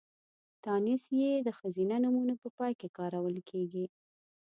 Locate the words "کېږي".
3.49-3.85